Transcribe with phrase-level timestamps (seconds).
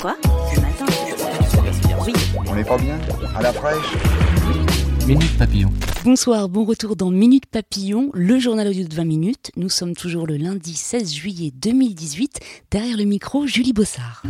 [0.00, 0.16] Quoi
[0.54, 0.86] Ce matin
[2.06, 2.12] Oui.
[2.46, 2.98] On n'est pas bien
[3.34, 3.94] À la fraîche
[5.06, 5.72] Minute Papillon.
[6.04, 9.50] Bonsoir, bon retour dans Minute Papillon, le journal audio de 20 minutes.
[9.56, 12.40] Nous sommes toujours le lundi 16 juillet 2018.
[12.70, 14.22] Derrière le micro, Julie Bossard.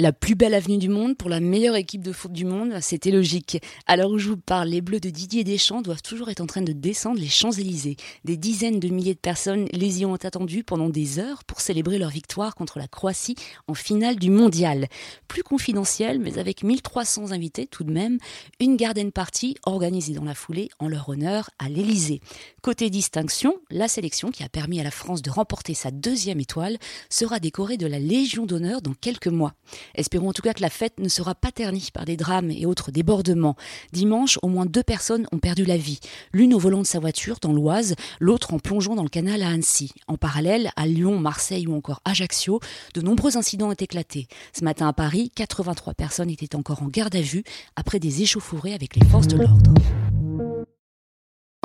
[0.00, 3.10] La plus belle avenue du monde pour la meilleure équipe de foot du monde, c'était
[3.10, 3.60] logique.
[3.88, 6.62] L'heure où je vous parle, les Bleus de Didier Deschamps doivent toujours être en train
[6.62, 7.96] de descendre les Champs-Élysées.
[8.24, 11.98] Des dizaines de milliers de personnes les y ont attendues pendant des heures pour célébrer
[11.98, 13.34] leur victoire contre la Croatie
[13.66, 14.86] en finale du mondial.
[15.26, 18.18] Plus confidentiel, mais avec 1300 invités tout de même,
[18.60, 22.20] une garden party organisée dans la foulée en leur honneur à l'Élysée.
[22.62, 26.78] Côté distinction, la sélection qui a permis à la France de remporter sa deuxième étoile
[27.10, 29.54] sera décorée de la Légion d'honneur dans quelques mois.
[29.94, 32.66] Espérons en tout cas que la fête ne sera pas ternie par des drames et
[32.66, 33.56] autres débordements.
[33.92, 36.00] Dimanche, au moins deux personnes ont perdu la vie.
[36.32, 39.48] L'une au volant de sa voiture dans l'Oise, l'autre en plongeant dans le canal à
[39.48, 39.92] Annecy.
[40.06, 42.60] En parallèle, à Lyon, Marseille ou encore Ajaccio,
[42.94, 44.28] de nombreux incidents ont éclaté.
[44.52, 47.44] Ce matin à Paris, 83 personnes étaient encore en garde à vue
[47.76, 49.72] après des échauffourées avec les forces de l'ordre.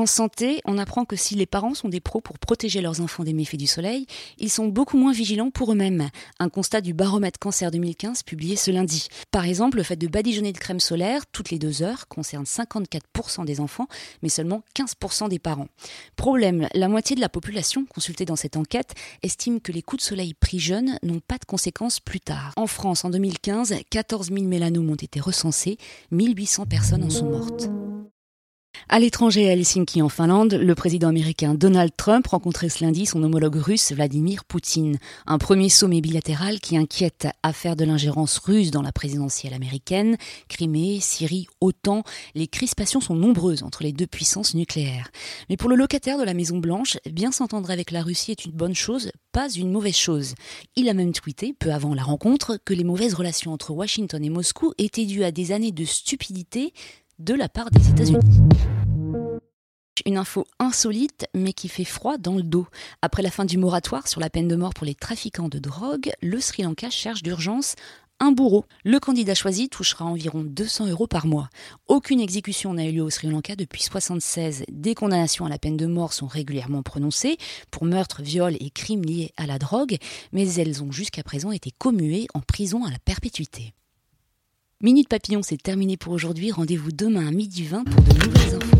[0.00, 3.22] En santé, on apprend que si les parents sont des pros pour protéger leurs enfants
[3.22, 4.06] des méfaits du soleil,
[4.38, 6.08] ils sont beaucoup moins vigilants pour eux-mêmes.
[6.38, 9.08] Un constat du baromètre cancer 2015 publié ce lundi.
[9.30, 13.44] Par exemple, le fait de badigeonner de crème solaire toutes les deux heures concerne 54%
[13.44, 13.88] des enfants,
[14.22, 15.68] mais seulement 15% des parents.
[16.16, 20.08] Problème, la moitié de la population consultée dans cette enquête estime que les coups de
[20.08, 22.54] soleil pris jeunes n'ont pas de conséquences plus tard.
[22.56, 25.76] En France, en 2015, 14 000 mélanomes ont été recensés,
[26.10, 27.68] 1800 personnes en sont mortes.
[28.92, 33.22] À l'étranger, à Helsinki, en Finlande, le président américain Donald Trump rencontrait ce lundi son
[33.22, 34.98] homologue russe Vladimir Poutine.
[35.28, 40.16] Un premier sommet bilatéral qui inquiète affaire de l'ingérence russe dans la présidentielle américaine.
[40.48, 42.02] Crimée, Syrie, OTAN,
[42.34, 45.12] les crispations sont nombreuses entre les deux puissances nucléaires.
[45.48, 48.50] Mais pour le locataire de la Maison Blanche, bien s'entendre avec la Russie est une
[48.50, 50.34] bonne chose, pas une mauvaise chose.
[50.74, 54.30] Il a même tweeté, peu avant la rencontre, que les mauvaises relations entre Washington et
[54.30, 56.72] Moscou étaient dues à des années de stupidité
[57.20, 58.18] de la part des États-Unis.
[60.06, 62.66] Une info insolite mais qui fait froid dans le dos.
[63.02, 66.10] Après la fin du moratoire sur la peine de mort pour les trafiquants de drogue,
[66.22, 67.74] le Sri Lanka cherche d'urgence
[68.20, 68.66] un bourreau.
[68.84, 71.48] Le candidat choisi touchera environ 200 euros par mois.
[71.88, 74.64] Aucune exécution n'a eu lieu au Sri Lanka depuis 1976.
[74.70, 77.38] Des condamnations à la peine de mort sont régulièrement prononcées
[77.70, 79.96] pour meurtre, viol et crimes liés à la drogue,
[80.32, 83.72] mais elles ont jusqu'à présent été commuées en prison à la perpétuité.
[84.82, 86.52] Minute Papillon, c'est terminé pour aujourd'hui.
[86.52, 88.79] Rendez-vous demain à midi 20 pour de nouvelles infos.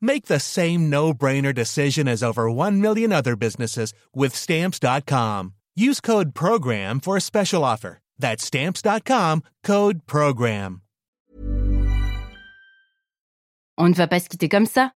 [0.00, 5.54] Make the same no brainer decision as over 1 million other businesses with Stamps.com.
[5.74, 7.98] Use code PROGRAM for a special offer.
[8.18, 10.82] That's Stamps.com code PROGRAM.
[13.78, 14.95] On ne va pas se quitter comme ça.